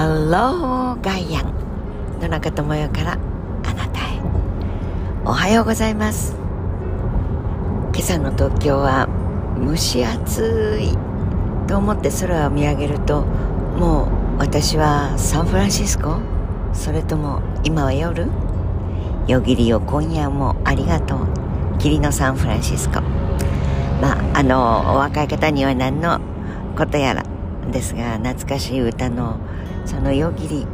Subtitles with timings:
[0.00, 1.52] ハローガイアン
[2.22, 4.18] 野中智代からあなたへ。
[5.26, 6.34] おはようございます。
[7.92, 9.06] 今朝の東京は
[9.62, 10.96] 蒸し暑い
[11.68, 13.24] と思って空を見上げると
[13.76, 14.08] も
[14.38, 16.16] う私はサンフランシスコ
[16.72, 18.26] それとも今は夜？
[19.26, 21.18] 夜霧よ今夜もありがとう。
[21.78, 23.02] 霧のサンフランシスコ。
[24.00, 26.22] まああのお若い方には何の
[26.74, 27.22] ことやら
[27.70, 29.36] ですが懐かしい歌の
[29.90, 30.64] その夜霧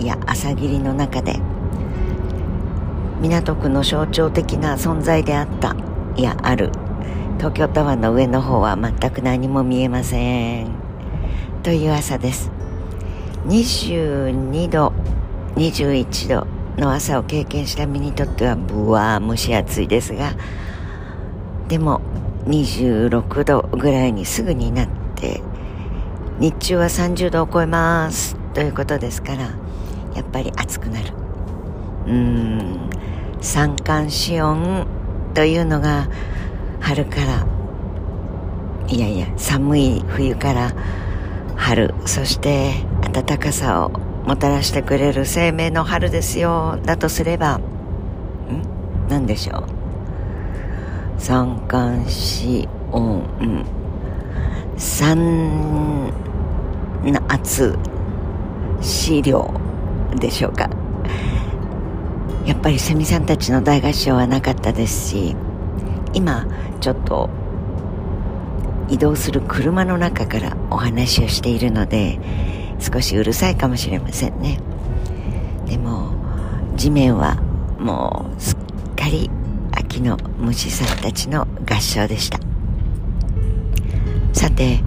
[0.00, 1.38] や朝霧の中で
[3.20, 5.76] 港区の象徴的な存在であった
[6.16, 6.72] いやある
[7.38, 10.70] 東京タワーの上の方は全く何も見えません。
[11.62, 12.50] という朝です。
[13.46, 14.92] 22度
[15.54, 20.32] 21度の朝を経験した身にとってはぶわー蒸し暑いですが
[21.68, 22.00] でも
[22.46, 25.40] 26度ぐらいにすぐになって
[26.40, 28.45] 日中は30度を超えます。
[28.56, 29.42] ということですから
[30.14, 31.12] やっぱり暑くなる。
[32.06, 32.90] うーん
[33.42, 34.86] 三寒四温
[35.34, 36.08] というのが
[36.80, 37.46] 春から
[38.88, 40.72] いやいや寒い冬から
[41.54, 42.72] 春そして
[43.12, 43.90] 暖かさを
[44.26, 46.78] もたらしてくれる生命の春ですよ。
[46.82, 47.62] だとすればん？
[49.10, 51.20] 何でしょう？
[51.20, 53.22] 三寒四温。
[54.78, 56.10] 三
[57.04, 57.78] 夏。
[58.80, 59.52] 資料
[60.18, 60.70] でしょうか。
[62.44, 65.36] やっぱりセミさんたちの大合唱はなかったですし
[66.14, 66.46] 今
[66.80, 67.28] ちょっと
[68.88, 72.20] 移動する車の中からお話をしているので
[72.78, 74.60] 少しうるさいかもしれませんね。
[75.66, 76.12] でも
[76.76, 77.36] 地面は
[77.80, 78.58] もうすっ
[78.94, 79.28] かり
[79.72, 82.38] 秋の虫さんたちの合唱でした。
[84.32, 84.80] さて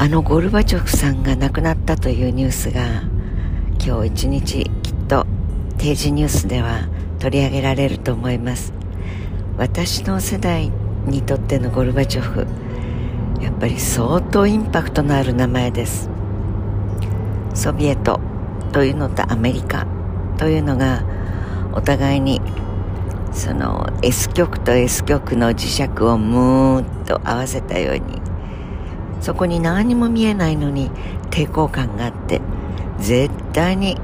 [0.00, 3.02] あのゴルバチョフさんが亡くなったというニュースが
[3.84, 5.26] 今日一日きっと
[5.76, 6.88] 定時ニュースでは
[7.18, 8.72] 取り上げられると思います。
[9.56, 10.70] 私の世代
[11.06, 12.46] にとってのゴルバチョフ
[13.42, 16.08] やっぱり相当インパクトのある名前です。
[17.52, 18.20] ソビエト
[18.70, 19.84] というのとアメリカ
[20.36, 21.02] というのが
[21.72, 22.40] お互いに
[23.32, 28.27] その S 極と S 極の磁石をムーッと合わせたように
[29.20, 30.90] そこに何も見えないのに
[31.30, 32.40] 抵抗感があって
[32.98, 33.96] 絶対に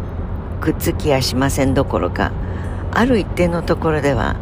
[0.61, 2.33] くっつきやしませんどころか
[2.93, 4.37] ある一定のところでは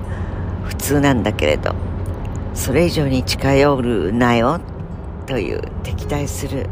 [0.64, 1.74] 普通なんだけれど
[2.54, 4.60] それ以上に近寄るなよ
[5.26, 6.66] という敵対する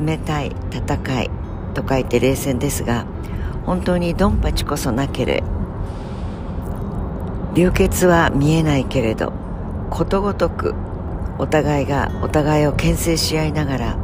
[0.00, 1.30] 冷たい戦い
[1.74, 3.06] と書いて冷戦ですが
[3.66, 5.42] 本当にドンパチこそなけれ
[7.54, 9.32] 流血は見えないけれど
[9.90, 10.74] ことごとく
[11.38, 13.98] お互いがお互いを牽制し合いながら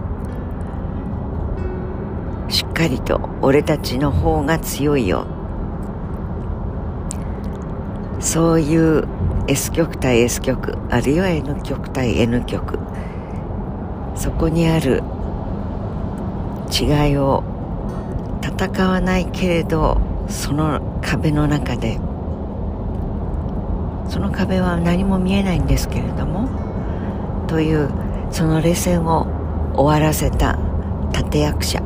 [2.48, 5.26] しっかりと俺たちの方が強いよ。
[8.18, 9.08] そういう
[9.48, 12.78] S 極対 S 極あるいは N 極対 N 極。
[14.16, 15.02] そこにある
[16.70, 17.42] 違いを
[18.42, 19.98] 戦わないけれど
[20.28, 21.98] その壁の中で
[24.08, 26.59] その壁は何も見えないんですけれども
[27.50, 27.90] という
[28.30, 29.26] その冷戦を
[29.74, 30.56] 終わらせた
[31.12, 31.82] 立役者。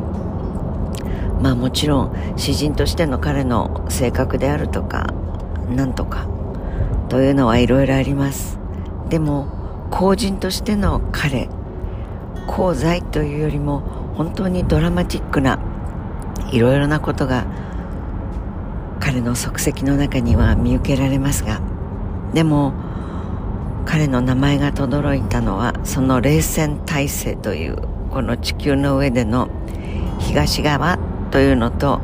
[1.40, 5.06] まあもちろん詩人としての彼の性格であるとか
[5.74, 6.28] なんとか
[7.08, 8.58] というのはいろいろあります。
[9.08, 9.48] でも
[9.90, 11.48] 公人としての彼
[12.46, 13.80] 功罪というよりも
[14.16, 15.58] 本当にドラマチックな
[16.52, 17.46] いろいろなことが
[19.00, 21.62] 彼の足跡の中には見受けられますが
[22.34, 22.74] でも
[23.84, 27.76] 彼の名前が轟いたのはその冷戦体制という
[28.10, 29.48] この地球の上での
[30.20, 30.98] 東側
[31.30, 32.00] というのと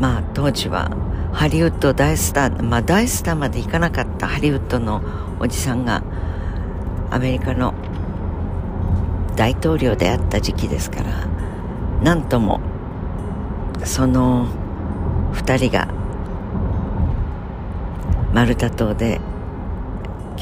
[0.00, 0.90] まあ当時は
[1.32, 5.02] ハリウッド大スターまあ大スターまで行かなかったハリウッドの
[5.40, 6.02] おじさんが
[7.10, 7.74] アメリカの
[9.36, 11.26] 大統領であった時期ですから
[12.02, 12.60] なんとも
[13.84, 14.48] その
[15.34, 15.86] 2人が
[18.32, 19.20] マルタ島で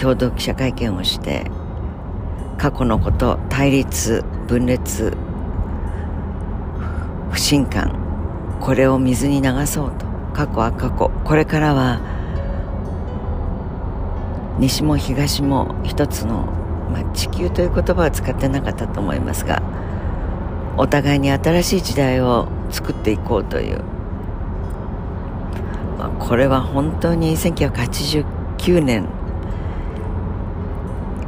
[0.01, 1.51] 共同記者会見をして
[2.59, 5.17] 過去のこと対立分裂
[7.31, 8.07] 不信感
[8.61, 12.01] これを水に流そうと過去は過去これからは
[14.59, 16.47] 西も東も一つの、
[16.91, 19.63] まあ、地球という言葉は使ってなかったと思いますが
[20.79, 23.83] お互いに新しい時代を作っていこうという、
[25.99, 29.09] まあ、これは本当に1989年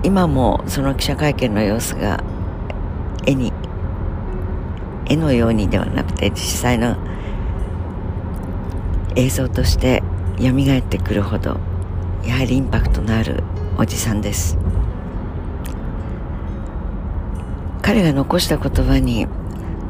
[0.02, 2.22] 今もその記者会見の様子が
[3.26, 3.52] 絵に
[5.06, 6.96] 絵のようにではなくて実際の
[9.16, 10.02] 映像として
[10.38, 11.58] 蘇ってくるほど
[12.24, 13.42] やはりインパクトのある
[13.76, 14.58] おじさんです。
[17.80, 19.26] 彼が残した言葉に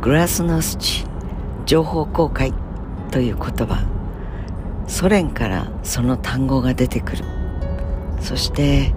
[0.00, 1.05] グラスノスチ
[1.66, 2.52] 情報公開
[3.10, 3.84] という言葉
[4.87, 7.25] ソ連からその単語が出てくる。
[8.20, 8.94] そして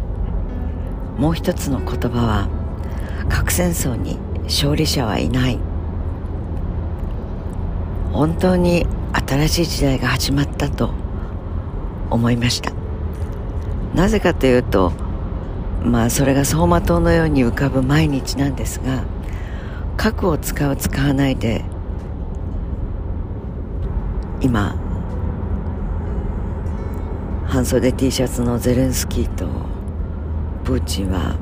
[1.22, 2.50] もう一つの言葉は
[3.30, 5.60] 核戦争に勝利者はいない。
[8.12, 8.88] 本当に
[9.28, 10.90] 新しい時代が始まったと
[12.10, 12.72] 思いました。
[13.94, 14.94] なぜかというと
[15.84, 19.04] まあそれが走馬灯のように浮かぶ毎日なんですが
[19.98, 21.64] 核を使う使わないで
[24.42, 24.76] 今
[27.46, 29.71] 半袖 T シャツのゼレンスキーと
[30.72, 31.36] プーチンは。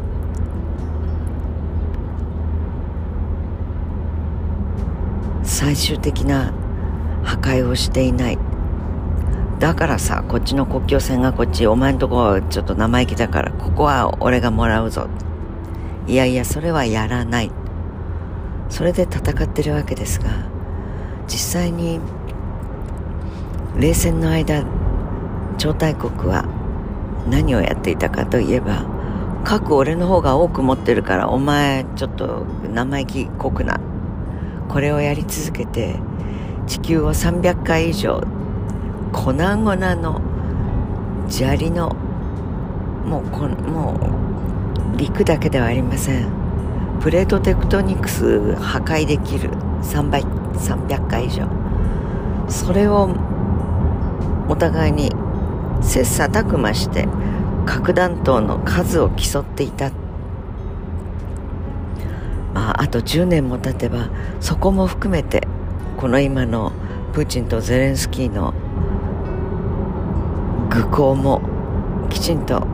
[5.44, 6.52] 最終的な
[7.24, 8.40] 破壊をしていない。
[9.60, 15.08] だからさこっちの国境線がこっちお前んとこちょっと生意気だからここは俺がもらうぞ。
[16.08, 17.52] いやいやそれはやらない。
[18.70, 20.30] それで戦ってるわけですが
[21.28, 22.00] 実際に
[23.78, 24.64] 冷戦の間
[25.60, 26.46] 超大国は
[27.30, 28.98] 何をやっていたかといえば
[29.44, 33.80] 核俺の方が多く持ってるからお前ちょっと生意気こくな。
[34.68, 35.96] これをやり続けて
[36.68, 38.22] 地球を300回以上
[39.12, 40.22] 粉々の
[41.28, 41.96] 砂利の
[43.06, 44.00] もうこも
[44.96, 46.30] う陸だけではありません。
[47.02, 49.50] プレートテクトニクス破壊できる。
[49.82, 51.48] 3倍300回以上。
[52.50, 53.10] それを
[54.50, 55.12] お互いに
[55.82, 57.08] 切磋琢磨して
[57.70, 59.92] 核弾頭の数を競っていた。
[62.52, 65.48] まああと10年も経てばそこも含めて
[65.96, 66.72] この今の
[67.14, 68.56] プーチンとゼレンスキーの
[70.72, 71.42] 愚行も
[72.10, 72.66] きちんと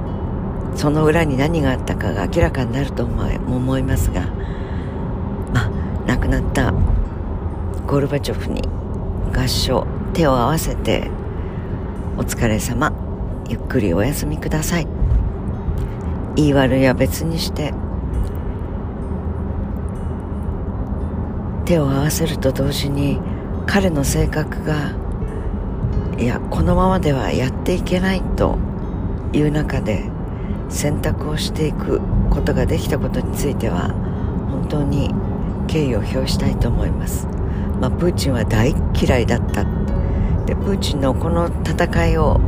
[0.76, 4.22] その裏に何があったかが明らかになると思い思いますが
[5.54, 5.70] まあ
[6.08, 6.74] 亡くなった
[7.86, 8.62] ゴルバチョフに
[9.38, 11.10] 合唱手を合わせて
[12.18, 13.05] お疲れ様。
[13.48, 14.88] ゆっくりお休みください。
[16.36, 17.74] 言い悪いは別にして。
[21.66, 23.20] 手を合わせると同時に
[23.66, 24.94] 彼の性格が
[26.18, 28.58] いやこのままではやっていけないと
[29.34, 30.04] いう中で
[30.70, 32.00] 選択をしていく
[32.30, 33.90] ことができたことについては
[34.50, 35.10] 本当に
[35.68, 37.28] 敬意を表したいと思います、
[37.82, 39.66] まあ、プーチンは大嫌いだった。
[40.46, 42.40] でプーチンのこの戦いを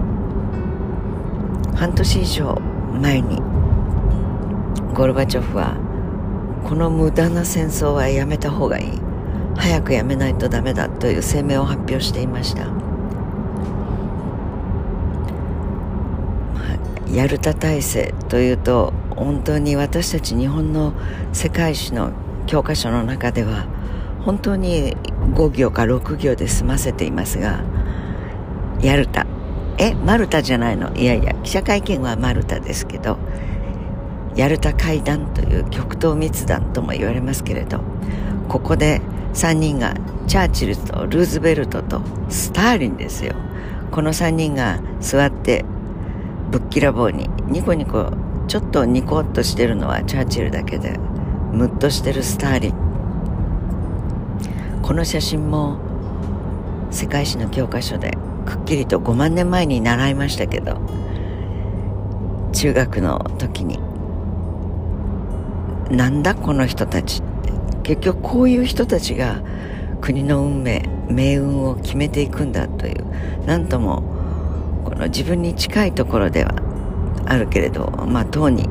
[1.77, 2.61] 半年以上
[3.01, 3.39] 前に
[4.93, 5.77] ゴルバチョフは
[6.67, 9.07] この無駄な戦争はやめた方がいい。
[9.55, 12.67] 早くやめないとダメだという声明を発表していました。
[17.11, 20.93] ヤルタ体制というと本当に私たち日本の
[21.31, 22.11] 世界史の
[22.45, 23.65] 教科書の中では
[24.21, 24.95] 本当に
[25.33, 27.63] 5行か6行で済ませていますが
[28.81, 29.25] ヤルタ
[29.77, 30.95] えマルタじゃないの？
[30.95, 33.17] いやいや記者会見はマルタですけど
[34.35, 37.81] ヤルタ会談という極東密談とも言われますけれど
[38.47, 39.01] ここで
[39.33, 39.95] 3人が
[40.27, 43.35] チャーチルとルーズベルトとスターリンですよ。
[43.91, 45.63] この3人が座って
[46.51, 48.11] ぶっきらぼうにニコニコ
[48.47, 50.97] ちょっとニコッとしてるのはチャーチルだけで
[51.51, 52.73] ムッとしてるスターリン。
[54.81, 55.77] この写真も
[56.91, 58.17] 世界史の教科書で
[58.67, 60.79] きりと5万年前に習いましたけど
[62.53, 63.79] 中学の時に
[65.89, 69.41] なんだこの人たちって結局こういう人たちが
[70.01, 73.05] 国の運命命運を決めていくんだという
[73.45, 74.03] 何とも
[74.83, 76.51] この自分に近いところでは
[77.25, 78.67] あるけれどまあ当に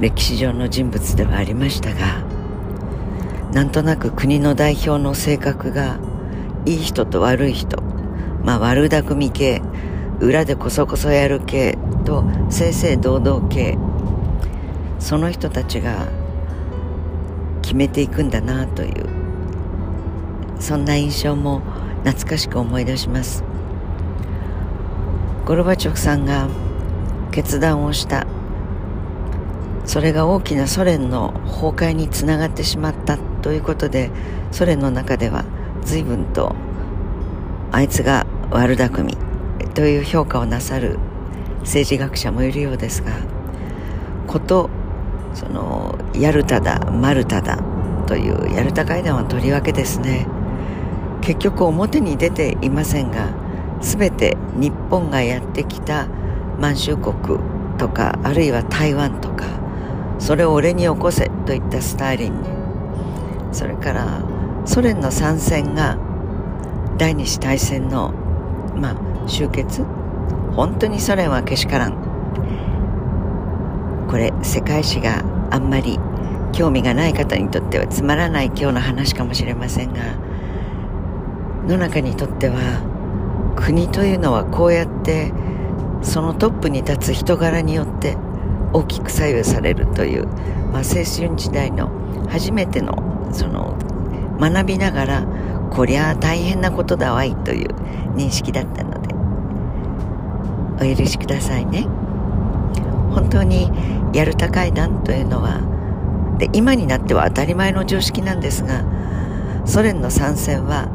[0.00, 2.22] 歴史上の人物ではありましたが
[3.52, 5.98] なんとなく国の代表の性格が
[6.64, 7.91] いい人と悪い人
[8.44, 9.62] まあ悪巧み系
[10.20, 13.76] 裏でこそこそやる系と正々堂々系。
[14.98, 16.06] その人たちが
[17.60, 19.06] 決めていくんだなという。
[20.60, 21.60] そんな印象も
[22.04, 23.42] 懐かしく思い出します。
[25.44, 26.48] ゴルバチョフさんが
[27.32, 28.26] 決断をした。
[29.84, 33.18] それが大きなソ連の崩壊につながってしまった。
[33.42, 34.12] ということで
[34.52, 35.44] ソ連の中では
[35.82, 36.54] 随分と
[37.72, 39.16] あいつが悪巧み
[39.74, 40.98] という評価をなさる
[41.60, 43.12] 政治学者もいるようですが
[44.26, 44.70] こと
[45.34, 47.58] そのヤルタだマルタだ
[48.06, 50.26] というヤルタ会談はとりわけですね。
[51.22, 53.30] 結局表に出ていませんが
[53.80, 56.08] 全て日本がやってきた
[56.58, 57.38] 満州国
[57.78, 59.44] とかあるいは台湾とか
[60.18, 62.48] それを俺に起こせといったスターリンに
[63.52, 64.22] それから
[64.66, 65.96] ソ連の参戦が
[66.98, 68.12] 第二次大戦の、
[68.74, 69.84] まあ、終結？
[70.54, 72.12] 本当にソ連はけしからん。
[74.08, 75.98] これ世界史があんまり
[76.52, 80.02] 興味がない方にとってはつまらない今日の話かもしれませんが
[81.66, 85.32] 野中にとっては国というのはこうやって
[86.02, 88.18] そのトップに立つ人柄によって
[88.74, 91.90] 大きく左右されるという、まあ、青春時代の
[92.28, 93.78] 初めてのその
[94.38, 95.26] 学びながら
[95.72, 97.68] こりゃ大変なことだわいという
[98.14, 99.00] 認識だったの
[100.78, 101.86] でお許しくださいね。
[103.10, 103.70] 本当に
[104.12, 105.60] ヤルタ会談というのは
[106.38, 108.84] で今になっては当たり前の常識なんですが
[109.64, 110.88] ソ連の参戦は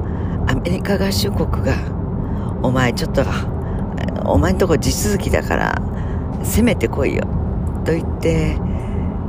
[0.47, 1.73] アメリカ合衆国が
[2.61, 3.23] お前ちょっと
[4.25, 5.81] お前んとこ地続きだから
[6.43, 7.23] 攻めてこいよ
[7.85, 8.57] と言って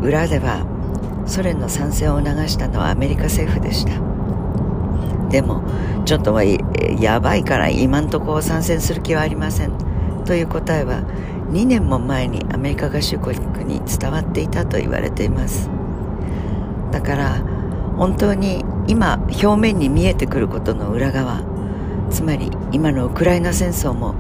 [0.02, 0.66] 裏では
[1.26, 4.07] ソ連の参戦を促したのはアメリカ政府でした。
[5.30, 5.62] でも
[6.04, 9.72] ちょっとはやばいから今んとこ参戦する気はありません。
[10.24, 11.02] という答えは
[11.50, 15.70] 2年も前にアメリカ合衆国に伝わっていたと言われています。
[16.92, 17.42] だから
[17.96, 21.42] 本当に今表面に見えてくることの裏側
[22.10, 24.14] つまり今のウクライナ戦争も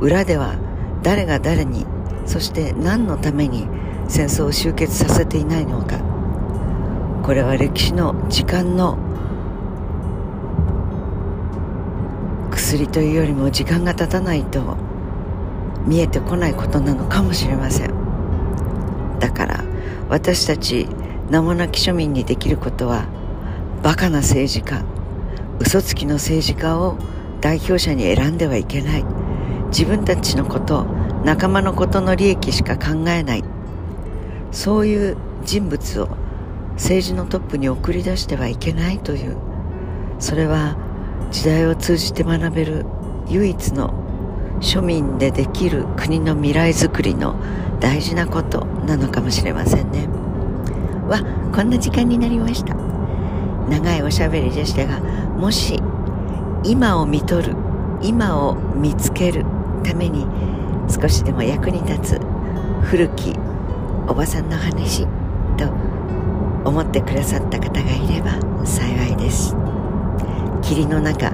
[0.00, 0.56] 裏では
[1.02, 1.84] 誰が誰に
[2.26, 3.66] そして何のために
[4.08, 5.98] 戦争を終結させていないのか。
[7.22, 8.98] これは歴史の時間の
[12.64, 14.78] 薬というよりも時間が経たないと
[15.86, 17.90] 見えてこないことなのかもしれません。
[19.20, 19.64] だから
[20.08, 20.88] 私たち
[21.28, 23.04] 名もなき庶民にできることは
[23.82, 24.82] バカな政治家
[25.60, 26.96] 嘘つきの政治家を
[27.42, 29.04] 代表者に選んではいけない。
[29.68, 30.84] 自分たちのこと
[31.24, 33.44] 仲間のことの利益しか考えない。
[34.52, 36.08] そういう人物を
[36.72, 39.36] 政治のトップに送り出してはいけないという。
[40.18, 40.78] それは
[41.34, 42.86] 時代を通じて学べる
[43.26, 43.92] 唯一の
[44.60, 47.34] 庶民でできる国の未来づくりの
[47.80, 50.06] 大事なことなのかもしれませんね。
[51.08, 51.18] わ
[51.52, 52.76] こんな時間になりました。
[53.68, 55.80] 長いおしゃべりでしたがもし
[56.62, 57.56] 今を見とる
[58.00, 59.44] 今を見つける
[59.82, 60.26] ために
[60.88, 62.20] 少しでも役に立つ
[62.84, 63.34] 古き
[64.06, 65.04] おばさんの話
[65.56, 65.68] と
[66.64, 69.63] 思ってくださった方がいれば幸いです。
[70.64, 71.30] 霧の中。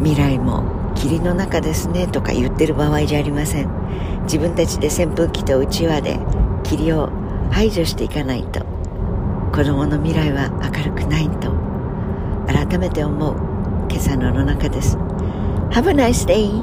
[0.00, 0.64] 未来も
[0.94, 2.06] 霧の中ですね。
[2.06, 3.70] とか言ってる場合じゃありません。
[4.24, 6.18] 自分たちで扇風機とうちわで
[6.62, 7.10] 霧を
[7.50, 8.64] 排除していかないと。
[9.52, 11.52] 子供の未来は明るくないと。
[12.46, 13.36] 改めて思う。
[13.88, 14.96] 今朝の野中です。
[15.70, 16.62] Have a nice day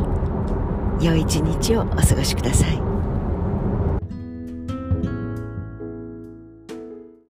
[1.01, 2.90] 良い一日をお過ごしください。